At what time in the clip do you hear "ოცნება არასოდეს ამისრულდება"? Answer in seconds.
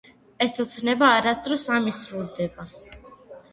0.63-2.69